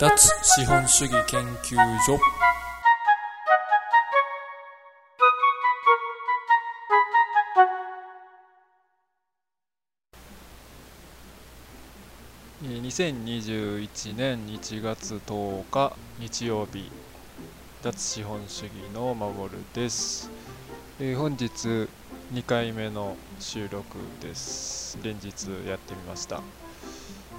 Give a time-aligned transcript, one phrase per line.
[0.00, 0.10] 脱
[0.42, 2.18] 資本主義研究所。
[12.64, 16.90] えー2021年1月10日日曜日。
[17.84, 20.28] 脱資本主義の守です、
[20.98, 21.88] えー本日
[22.32, 24.98] 2回目の収録です。
[25.04, 26.42] 連日やってみました。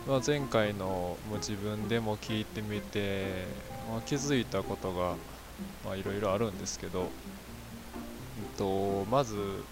[0.06, 3.48] まあ、前回のも自分でも聞いてみて、
[3.90, 5.18] まあ、気づいたことが
[5.96, 7.12] いろいろあるんですけど、
[8.38, 9.66] うんと、まず、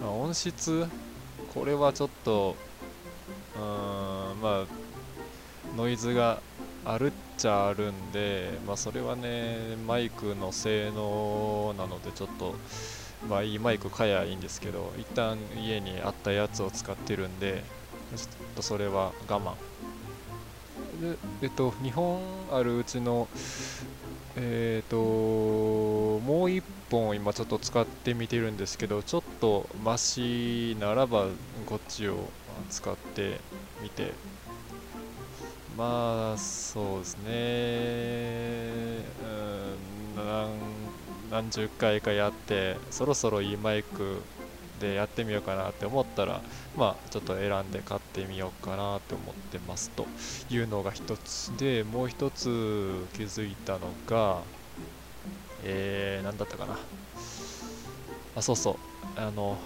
[0.00, 0.86] まあ、音質
[1.54, 2.56] これはちょっと
[3.54, 4.66] うーんまあ
[5.74, 6.42] ノイズが
[6.84, 12.56] あるっちゃあるんで、まあ、それはねマイクの性能なのでちょっと
[13.26, 17.64] まあいいマイク買えばいいんですけど一旦家にあったやつを使ってるんで
[18.16, 19.54] ちょっとそれは我慢。
[21.00, 23.28] でえっと2本あるうちの
[24.36, 31.26] えっともう1本今ちょっと使ってみてるんですけどちょっとマシならば
[31.66, 32.30] こっちを
[32.70, 33.40] 使って
[33.82, 34.12] みて。
[35.76, 39.04] まあそうですね。
[39.22, 39.74] うん
[41.30, 44.22] 何十回かやってそろそろいいマイク
[44.78, 46.42] でやってみようかなって思ったら
[46.76, 50.06] まあちょっと選んで買ってみようかなと思ってますと
[50.48, 54.42] いうのが一つでもう一つ気づいたのが
[55.64, 56.78] えー、何だったかな。
[58.36, 58.76] あそうそう。
[59.16, 59.56] あの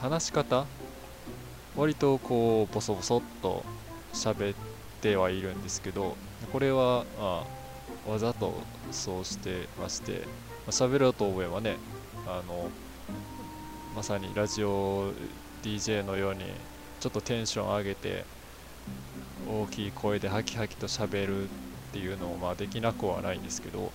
[0.00, 0.66] 話し方？
[1.76, 3.64] 割とこうボソボソっと
[4.12, 4.54] 喋っ
[5.00, 6.16] てはいるんですけど
[6.52, 7.46] これは、ま
[8.08, 8.52] あ、わざと
[8.90, 10.24] そうしてまして、
[10.66, 11.76] ま、喋ろうと思えばね
[12.26, 12.68] あの
[13.94, 15.12] まさにラジオ
[15.62, 16.40] DJ のように
[17.00, 18.24] ちょっとテンション上げて
[19.46, 21.48] 大きい声でハキハキと喋るっ
[21.92, 23.92] ていうのもまあできなくはないんですけど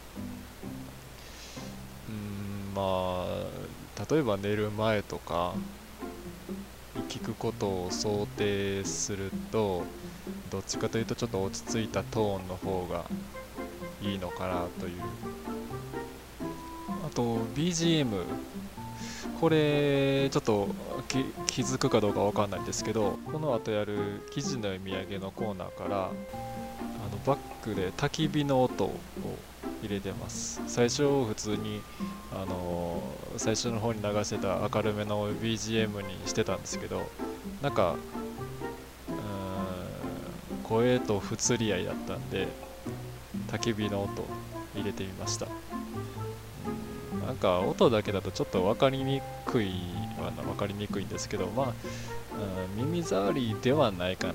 [2.07, 5.55] うんまあ例えば寝る前とか
[7.09, 9.83] 聞くことを想定すると
[10.49, 13.09] どっちかというとちょっと落ち着いたトーンの方が
[14.01, 15.01] いいのかなという。
[17.05, 18.25] あと BGM
[19.43, 20.69] これちょっと
[21.47, 26.11] 気づくかどうかわかんないんですけどこの後やる記事の読み上げのコーナーからあ
[27.11, 29.01] のバックで焚き火の音を
[29.81, 30.61] 入れてます。
[30.67, 31.81] 最初普通に
[32.31, 33.03] あの
[33.35, 37.01] 最初の方に流してた明るめの BGM にしてたんですけど
[37.61, 37.97] なんか
[39.09, 39.11] う
[40.55, 42.47] ん声と不釣り合いだったんで
[43.47, 44.25] 焚き火の音
[44.73, 45.47] 入れてみました。
[47.25, 49.71] なんか音だけだとちょっと分かりにくい
[50.17, 54.33] は分かりにくいんですけどまあ、うん、耳障りではないかな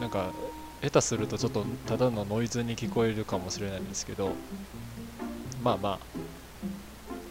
[0.00, 0.32] なんか
[0.82, 4.32] 下手するとちょっとただのノイズに聞こえるかもしれないんですけど
[5.62, 5.98] まあまあ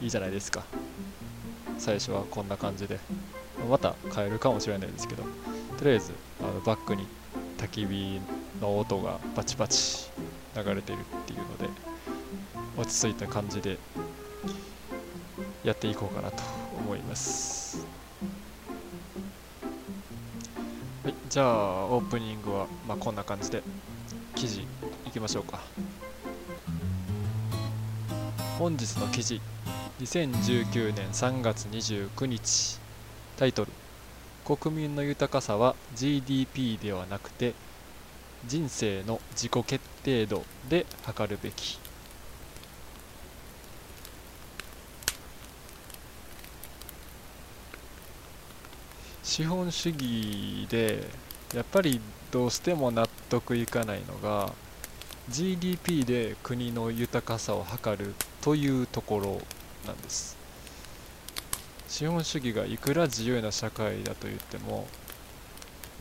[0.02, 0.64] いいじゃないですか。
[1.78, 3.00] 最初はこんな感じで。
[3.70, 5.24] また変えるかもしれないですけど。
[5.78, 7.08] とりあえずあのバックに
[7.58, 8.20] 焚き火
[8.60, 10.12] の音がバチバチ
[10.56, 11.70] 流れてるっていうので
[12.78, 13.80] 落ち着いた感じで
[15.64, 16.44] やっていこうかなと
[16.78, 17.86] 思います。
[21.04, 21.14] はい。
[21.30, 23.64] じゃあオープニングは、まあ、こんな感じで
[24.36, 24.62] 記事
[25.06, 25.60] いきましょうか。
[28.58, 29.42] 本日の記事
[30.00, 32.80] 2019年3月29日。
[33.38, 33.72] タイトル。
[34.46, 37.54] 国民の豊かさは GDP ではなくて
[38.46, 41.80] 人生の自己決定度で測るべき。
[49.32, 51.08] 資本主義で
[51.56, 54.52] やっぱりどうしても納得いかないのが
[55.30, 59.42] GDP で国の豊かさを測るというところ
[59.88, 60.36] なんです。
[61.88, 64.86] 資本主義がいくら自由な社会だと言っても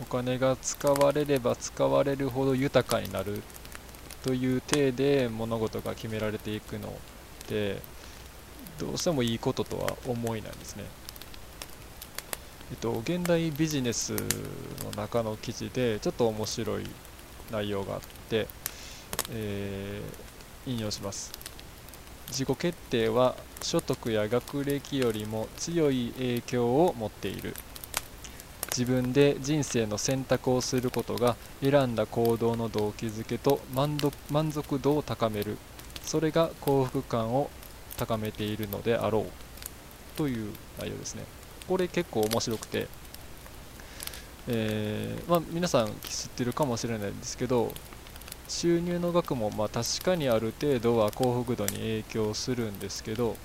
[0.03, 3.45] お金が使われれば使われるほど豊かになる
[4.25, 6.93] という体で物事が決められていくの
[7.49, 7.81] で
[8.81, 10.83] どうしてもいいこととは思えないんですね。
[12.71, 16.85] えっと、現代ビジネスの中の記事でちょっと面白い
[17.51, 18.47] 内容があって、
[19.33, 20.31] えー
[20.67, 21.33] 引用します。
[22.29, 27.55] 自己決定は所得や学歴よりも強い影響を持っている。
[28.69, 35.57] 自分で人生の選択をすることが選んだ行動の動機づけと満足満足度を高める。
[36.03, 37.51] それが幸福感を
[37.97, 39.25] 高めているのであろう。
[40.17, 41.25] という内容ですね。
[41.71, 42.89] これ結構面白くて。
[44.49, 47.73] えーまあ、皆さん知ってるかもしれないんですけど
[48.49, 53.37] 収入の額もまあ確かにある程度は幸福度に影響するんですけど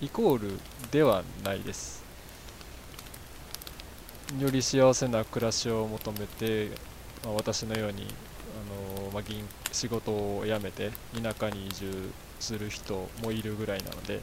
[0.00, 0.58] イコール
[0.90, 2.02] ではないです。
[4.38, 6.70] より幸せな暮らしを求めて、
[7.24, 8.06] まあ、私のように
[8.96, 14.20] あの、まあ、銀仕事を辞めて田舎に移住する人もいるぐらいなので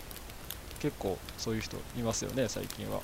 [0.80, 3.02] 結構そういう人いますよね最近は。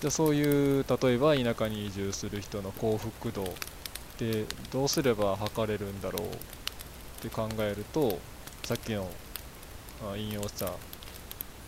[0.00, 3.46] じゃそういう例えば田舎に移住する人の幸福度っ
[4.18, 6.30] てどうすれば測れるんだろうっ
[7.22, 8.18] て考えると
[8.64, 9.08] さっきの
[10.16, 10.66] 引用した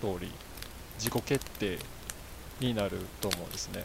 [0.00, 0.30] 通り
[0.98, 1.78] 自己決定
[2.60, 3.84] になると思うんですね。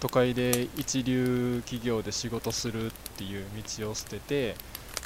[0.00, 3.44] 都会で一流企業で仕事するっていう
[3.78, 4.56] 道を捨てて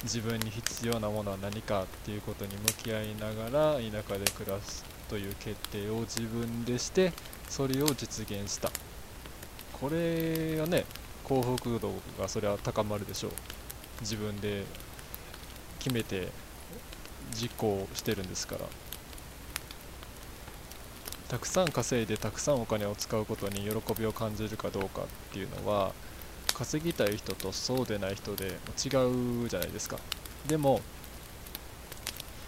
[0.03, 7.11] 自分に必要なものは何かっていうことに向き合いながら田舎で暮らすという決定を自分でして
[7.49, 8.71] それを実現した。
[9.73, 10.85] これはね
[11.23, 13.31] 幸福度がそれは高まるでしょう。
[14.01, 14.63] 自分で
[15.79, 16.29] 決めて
[17.33, 18.61] 実行してるんですから。
[21.27, 25.91] たくさん稼いでたくさんお金を使うことに喜びを感じるかどうかっていうのは
[26.57, 28.47] 稼ぎたい人とそうでない人で違
[29.45, 29.99] うじゃないですか。
[30.47, 30.81] でも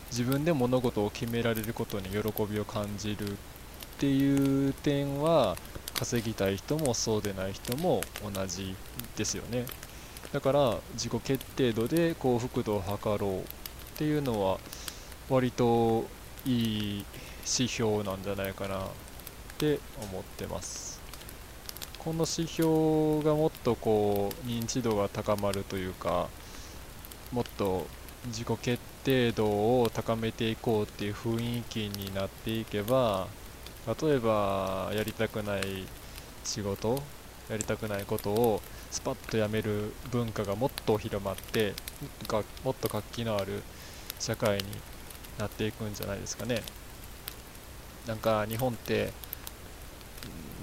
[0.09, 2.18] 自分で物事を決められることに喜
[2.50, 3.36] びを感じるっ
[4.00, 5.57] ていう点は
[5.94, 8.75] 稼ぎたい人もそうでない人も同じ
[9.18, 9.65] ですよね。
[10.31, 13.44] だから自己決定度で幸福度を測ろうっ
[13.98, 14.59] ていうのは
[15.30, 16.06] 割と
[16.45, 17.06] いい
[17.45, 18.89] 指標なんじゃないかなっ
[19.57, 20.97] て思ってます。
[22.07, 26.30] この指標がもっとこう認知度が高まるというか
[27.33, 27.86] もっと
[28.27, 29.45] 自己決定度
[29.81, 33.27] を高めていこうっていう雰囲気になっていけば
[34.01, 35.86] 例えばやりたくない
[36.45, 37.04] 仕事
[37.50, 41.74] やりたくないことをスパッとやめる文化がもっと広まって
[42.63, 43.63] もっと活気のある
[44.18, 44.63] 社会に
[45.38, 46.63] なっていくんじゃないですかね。
[48.07, 49.12] なんか日本って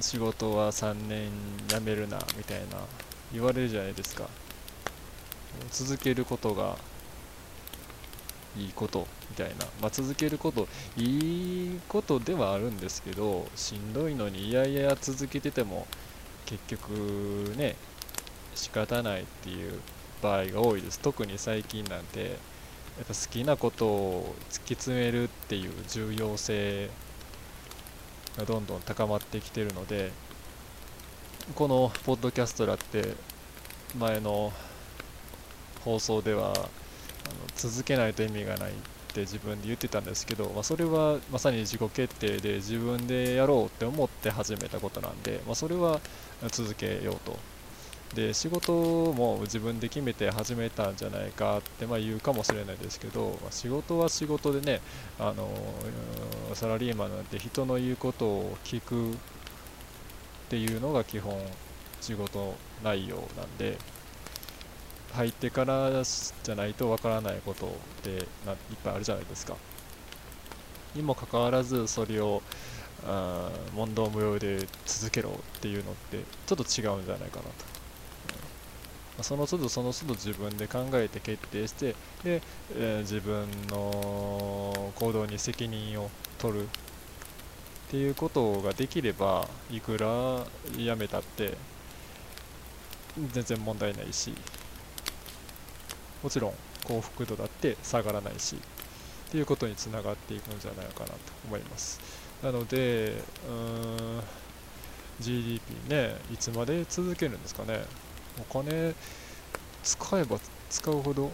[0.00, 1.30] 仕事は3年
[1.68, 2.78] 辞めるなみたいな
[3.32, 4.28] 言われるじゃないですか。
[5.70, 6.76] 続けることが
[8.56, 15.86] いいことみたいな、まあ、続けることいいことではあるんですけどしんどいのにいやいや続けてても
[16.46, 17.76] 結局ね
[18.54, 19.80] 仕方ないっていう
[20.22, 21.00] 場合が多いです。
[21.00, 22.20] 特に最近なんて
[22.96, 26.88] やっぱ好きなことを突き詰めるっていう重要性
[28.38, 30.12] がどんどん高まってきてるので
[31.54, 33.14] このポッドキャストだって
[33.98, 34.52] 前の
[35.84, 36.64] 放送ではあの
[37.56, 38.74] 続けないと意味がないっ
[39.14, 46.00] て自分で言ってたんですけど、まあ、それはまさに自己決定で自分でやろうって思って始めたことなんで、まあ、それは
[46.50, 47.53] 続けようと。
[48.14, 54.80] で仕事も自分で決めて始めたんじゃないかってまあ言うかもしれないですけど、まあ、仕事は仕事でね
[55.18, 55.50] あの
[56.54, 59.16] サラリーマンなんて人の言うことを聞くっ
[60.48, 61.36] ていうのが基本
[62.00, 63.78] 仕事内容なんで
[65.14, 67.70] 入ってからじゃないとわからないことっ
[68.02, 69.56] てないっぱいあるじゃないですか。
[70.94, 72.42] にもかかわらずそれを
[73.06, 77.73] あ問答無用で続けろっていうのってちょっと違うんじゃないかなと。
[79.22, 81.94] その都度その都度自分で考えて決定して
[82.24, 82.42] で、
[82.74, 86.66] えー、自分の行動に責任を取るっ
[87.90, 90.44] ていうことができればいくら
[90.76, 91.56] やめたって
[93.32, 94.34] 全然問題ないし
[96.22, 96.54] もちろん
[96.84, 101.14] 幸福度だって下がらないしっていうことにつながっていくんじゃないかなと
[101.46, 102.00] 思います。
[102.42, 103.14] なので
[103.48, 104.22] うーん
[105.20, 107.84] GDP ねいつまで続けるんですかね。
[108.40, 108.94] お金
[109.82, 110.38] 使えば
[110.70, 111.30] 使うほど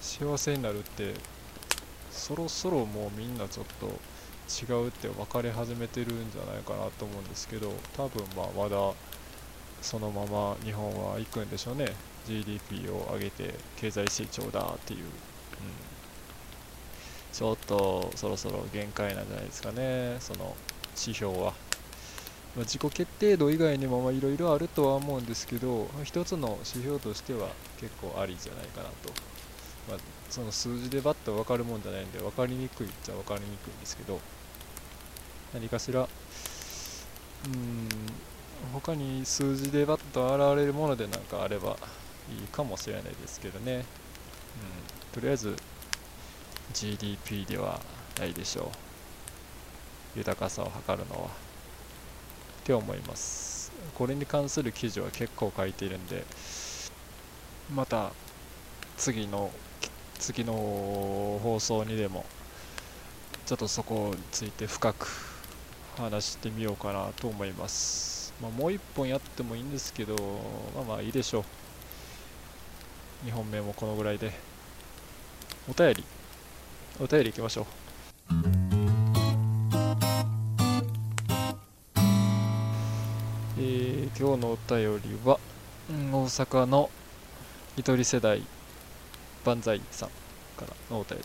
[0.00, 1.14] 幸せになるって
[2.10, 3.86] そろそろもうみんなちょっと
[4.48, 8.94] 違うって分かり始めてるんじゃないかなと思うんですけど多分まあまだ
[9.82, 11.92] そのまま日本は行くんでしょうね。
[12.26, 15.08] GDP を上げて経済成長だっていう、うん、
[17.32, 20.16] ちょっとそろそろ限界なんじゃないですかね。
[20.20, 20.54] その
[20.90, 21.54] 指標は、
[22.58, 27.50] まあ、自己決定度以外にもいろいろあるとは思うんですけど一つの指標としては
[27.80, 29.12] 結構ありじゃないかなと、
[29.88, 29.98] まあ、
[30.28, 34.18] その数字でバッと分かるもんじゃないんで分かりにくいっちゃ分かりにくいんですけど
[35.54, 37.88] 何かしらうん
[38.72, 41.76] 他に数字でバッと現れるものでなんかあれば
[42.28, 43.82] いいかもしれないですけどね、うん、
[45.12, 45.54] とりあえず
[46.74, 47.80] GDP では
[48.18, 48.72] ないでしょ
[50.16, 50.18] う。
[50.18, 51.47] 豊かさを測るのは。
[52.68, 53.72] って思います。
[53.94, 56.22] これに関する記事は結構書いているんで
[57.74, 58.12] また
[58.98, 59.50] 次の
[60.18, 62.26] 次の放送にでも
[63.46, 65.08] ちょっとそこについて深く
[65.96, 70.14] 話してみようかなと思います、まあ、もう一本やってもいいんですけど
[70.74, 71.44] まあまあいいでしょう。
[73.26, 74.32] 2本目もこのぐらいで。
[75.68, 76.04] お便り。
[77.00, 77.87] お便りいきましょう。
[84.20, 85.38] 今日のお便りは、
[85.88, 86.90] 大阪の
[87.76, 88.42] 一人世代
[89.44, 90.08] 万歳さん
[90.56, 91.24] からのお便り。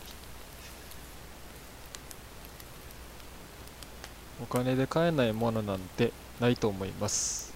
[4.43, 7.55] お金で買えないものなんてないと思います。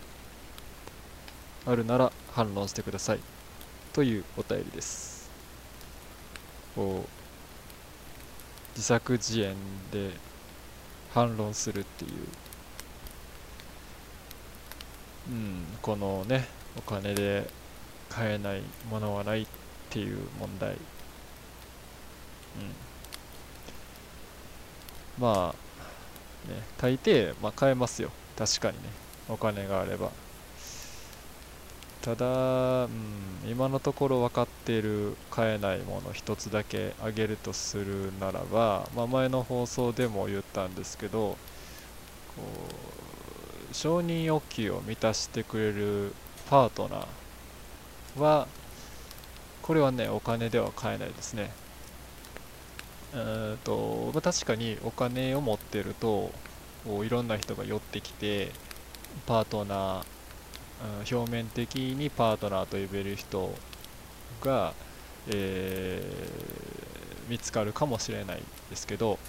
[1.68, 3.20] あるなら反論してください。
[3.94, 5.30] というお便りです。
[6.76, 7.10] こう
[8.72, 9.56] 自作自演
[9.92, 10.14] で
[11.14, 12.12] 反論するっていう
[15.30, 17.50] うんこのねお金で
[18.10, 19.48] 買えないものはないっ
[19.90, 20.78] ていう問題うん
[25.20, 25.68] まあ
[26.48, 28.12] ね、大抵、まあ、買えますよ。
[28.38, 28.84] 確かにね。
[29.30, 30.12] お金があれば。
[32.02, 32.90] ただ、うん、
[33.50, 41.38] 今のところ分かっている買えないもの一つだけあげるとするならば、まあ、前の放送でも言ったんですけど、こ
[42.38, 42.40] う
[43.78, 46.12] 承認欲求を満たしてくれる
[46.50, 48.48] パートナーは、
[49.62, 51.52] これはね、お金では買えないですね。
[53.14, 56.32] えとまあ、確かにお金を持ってると
[57.04, 58.52] いろんな人が寄ってきて
[59.28, 60.04] パートナー、
[61.14, 63.54] うん、表面的にパートナーと呼べる人
[64.42, 64.74] が、
[65.28, 69.20] えー、見つかるかもしれないですけど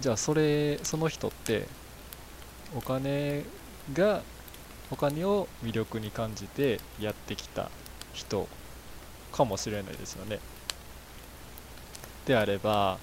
[0.00, 1.66] じゃあそれその人って
[2.76, 3.44] お金
[3.94, 4.22] が
[4.90, 7.70] お金を魅力に感じてやってきた
[8.12, 8.48] 人
[9.32, 10.38] かもしれないですよね。
[12.26, 12.98] であれば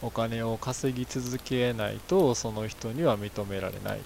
[0.00, 4.00] お金を稼ぎ続けないとその人には認められない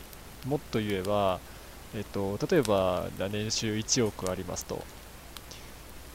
[0.44, 1.40] もっと言えば、
[1.94, 4.84] えっと、例えば年収1億ありますと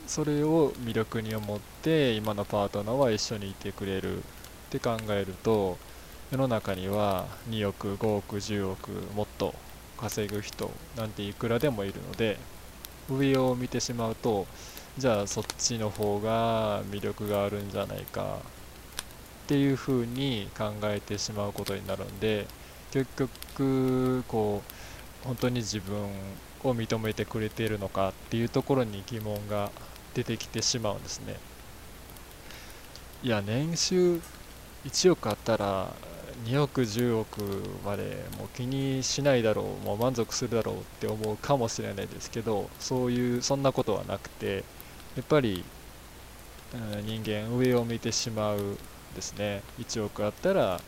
[0.06, 4.22] それを魅力に思って今のパートナーは一緒にいてくれるっ
[4.70, 5.78] て考えると
[6.32, 9.54] 世の中には2億5億10億もっと
[9.98, 12.38] 稼ぐ人なんていくらでもいるので
[13.10, 14.48] 上を見てしまうと
[14.98, 18.38] じゃあそっちの方が魅力があるんじゃないか
[19.44, 22.48] っていうふうに考えてしまうことになるんで
[22.92, 24.62] 結局こ
[25.24, 25.98] う本当に自分
[26.64, 29.70] を認めてくれているのかっていうところに疑問が
[30.14, 31.36] 出てきてしまうんですね。
[33.22, 34.22] いや年収
[34.86, 35.94] 1億あったら
[36.46, 37.42] 2億10億
[37.86, 44.64] までもう気にしないだろうもう満足するだろうって思うかもしれないですけどそういうそんなことはなくて
[45.16, 45.64] やっぱり、
[46.74, 48.78] うん、人間上を見てしまう
[49.16, 49.62] ですね。
[49.78, 50.80] 1億あったら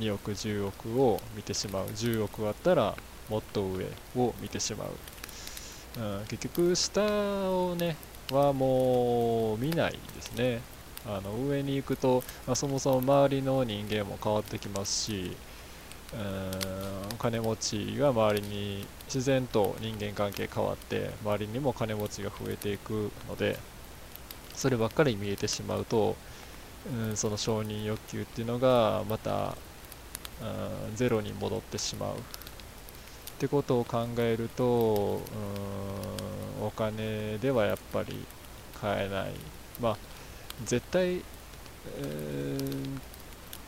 [0.00, 1.86] 2億10億を見てしまう。
[1.86, 2.96] 10億あったら
[3.28, 4.88] もっと上を見てしまう、
[6.00, 7.96] うん、結局下をね
[8.30, 10.71] はもう見ないですね。
[11.06, 15.36] あの上に行くと、まあ、そもそも周りの人間も変わってきますし
[16.14, 23.58] うん金持ちが周りに自然と人間関係変わって周りにも金持ちが増えていくので
[24.54, 26.16] そればっかり見えてしまうと、
[27.08, 29.56] うん、その承認欲求っていうのがまた、
[30.88, 32.16] うん、ゼロに戻ってしまう。
[32.16, 32.18] っ
[33.38, 35.20] てことを考えると、
[36.60, 38.24] うん、お金ではやっぱり
[38.80, 39.32] 買えない。
[39.80, 40.11] まあ
[40.64, 43.12] 絶対、えー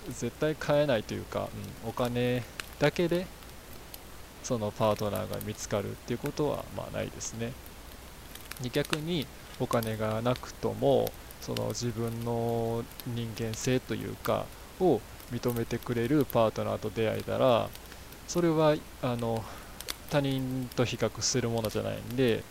[0.09, 1.49] 絶対買えないというか、
[1.85, 2.43] うん、お金
[2.79, 3.27] だけで
[4.43, 7.53] そのパートナーが見つかるっていうことはまあないですね。
[8.73, 9.27] 逆に
[9.59, 11.11] お金がなくとも
[11.41, 14.47] その自分の人間性というか
[14.81, 15.01] を
[15.33, 17.69] 認めてくれるパートナーと出会えたら
[18.29, 19.43] それはあの
[20.11, 22.45] 他人と比較するものじゃないんで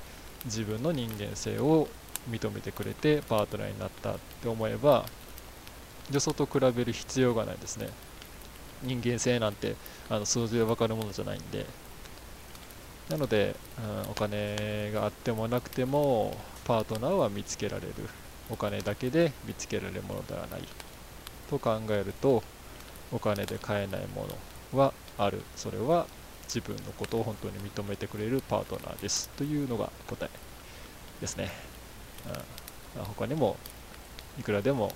[0.45, 1.87] 自分の人間性を
[2.29, 5.05] 認めてくれてパートナーになったって思えば
[6.11, 7.89] よそと比べる必要がないですね。
[8.81, 9.75] 人間性なんて
[10.09, 11.65] あの数字で分かるものじゃないんで。
[13.09, 13.55] なので、
[14.05, 17.93] うん、お金があってもなくてもパートナーは見つけられる。
[18.49, 20.61] お金だけで見つけられるものではない。
[21.49, 22.43] と考えると
[23.11, 24.27] お金で買えないも
[24.73, 25.41] のはある。
[25.55, 26.07] それは
[26.45, 29.29] 自分のことを本当に認めてくれるパートナーです。
[29.29, 30.29] というのが答え
[31.21, 31.49] ですね、
[32.97, 33.57] うん、他にも
[34.39, 34.93] いくらでも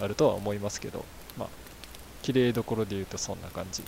[0.00, 1.04] あるとは思いますけど、
[1.36, 1.48] まあ、
[2.22, 3.82] 綺麗どころで言うとそんな感じ。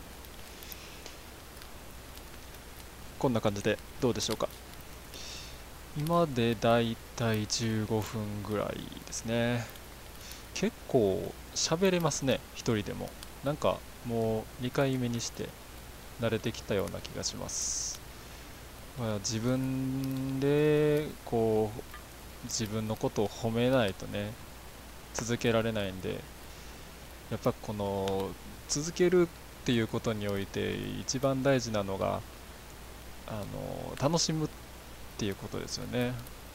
[3.18, 4.48] こんな感じでどうでしょうか？
[5.96, 9.66] 今でだいたい15分ぐらいですね。
[10.54, 13.08] 結構喋れますね一人でも。
[13.44, 15.48] なんかもう2回目にして
[16.20, 18.00] 慣れてきたような気がします、
[18.96, 21.80] まあ、自分でこう
[22.44, 24.32] 自分のことを褒めないとね
[25.14, 26.20] 続けられないんで
[27.30, 28.30] やっぱこの
[28.68, 32.20] 続けるっていうことにおいて一番大事なのが
[33.26, 34.48] あの楽しむっ
[35.18, 36.14] ていうことですよね。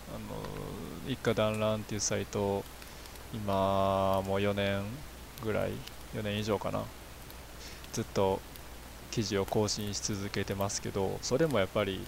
[0.10, 2.64] あの一家団らんっていうサイト
[3.34, 4.84] 今もう4年
[5.44, 5.72] ぐらい
[6.14, 6.84] 4年以上かな。
[7.94, 8.40] ずっと
[9.12, 12.06] 記事を更新し続けてますけどそれもやっぱり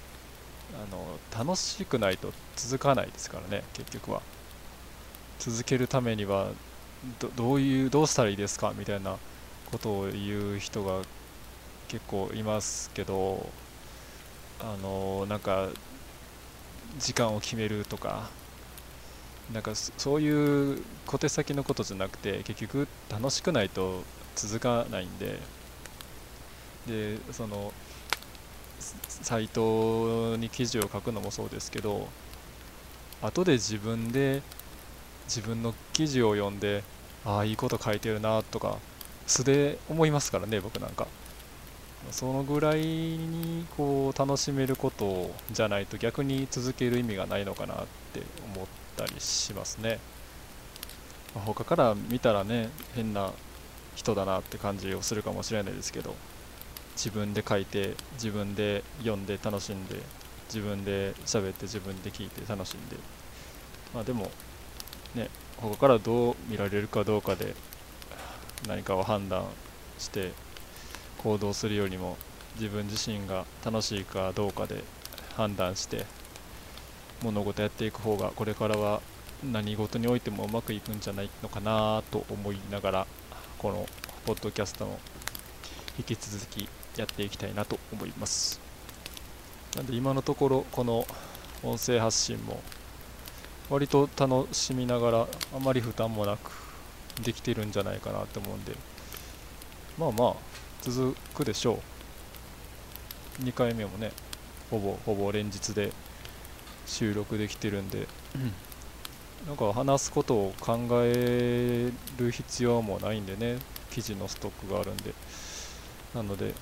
[0.75, 4.21] あの楽しくないと続かないですからね結局は。
[5.39, 6.47] 続けるためには
[7.38, 9.15] どういうどうしたらいいですかみたいな
[9.71, 11.01] ことを言う人が
[11.88, 13.49] 結構いますけど
[14.59, 15.69] あのなんか
[16.97, 18.29] 時間を決めるとか
[19.53, 24.03] なんかそういう小手先のことじゃなくて結局楽しくないと
[24.35, 25.39] 続かないんで
[26.85, 27.73] でその
[28.79, 32.07] サイトに記事を書くのもそうですけど
[33.21, 34.41] 後で自分で
[35.25, 36.83] 自分の記事を読んで
[37.25, 38.77] ああいいこと書いてるなとか
[39.27, 41.07] 素で思いますからね僕なんか。
[42.12, 47.77] そのぐらいにこう楽しめることじゃないと逆に続ける意味がないのかなっ
[48.13, 48.21] て
[48.55, 50.00] 思ったりしますね、
[51.36, 53.33] まあ、他から見たらね変な
[53.95, 56.15] 人だなって感じをするかもしれないですけど。
[57.00, 59.96] 自分で書いて自分で読んで楽しんで
[60.48, 62.98] 自分で喋って自分で聞いて楽しんで。
[63.94, 64.29] まあでも
[65.15, 67.56] ね他からどう見られるかどうかで
[68.68, 69.46] 何かを判断
[69.98, 70.34] して
[71.20, 72.18] 行動するよりも
[72.56, 74.84] 自分自身が楽しいかどうかで
[75.38, 76.06] 判断して
[77.23, 79.02] 物事やっていく方がこれからは
[79.50, 83.08] 何事においてもうまくいくんじゃないのかなと思いながら
[83.58, 83.86] この
[84.26, 85.00] ポッドキャストも
[85.97, 88.60] 引き続きやっていきたいなと思います。
[89.75, 91.06] なんで今のところこの
[91.63, 92.62] 音声発信も
[93.69, 96.52] 割と楽しみながらあまり負担もなく
[97.23, 98.73] できてるんじゃないかなと思うんで
[99.97, 100.36] まあまあ
[100.82, 101.80] 続くでしょ
[103.39, 103.43] う。
[103.43, 104.12] 2回目もね
[104.69, 105.91] ほぼほぼ連日で
[106.86, 108.08] 収録できてるんで、
[109.47, 113.60] なんか話すことを考える必要もないんでね
[113.91, 115.13] 記事のストックがあるんで。
[116.15, 116.56] なので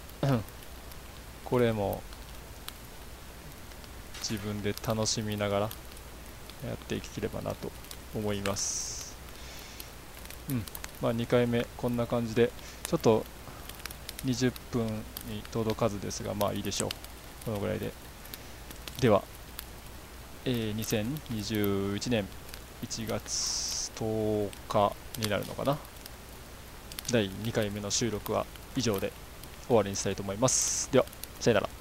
[1.46, 2.02] これも
[4.20, 5.70] 自分で楽しみながら
[6.66, 7.72] やっていければなと
[8.16, 9.16] 思います。
[10.50, 10.64] うん。
[11.02, 12.52] まあ2回目こんな感じで
[12.84, 13.24] ちょっと
[14.26, 14.86] 20分
[15.30, 16.90] に届かずですがまあいいでしょう。
[17.46, 17.94] このぐらいで。
[19.00, 19.24] では、
[20.44, 22.28] えー、2021年
[22.84, 25.78] 1月10日になるのかな。
[27.12, 29.27] 第2回目の収録は以上で。
[29.68, 30.90] 終わりにしたいと思います。
[30.92, 31.06] では、
[31.40, 31.77] さよなら。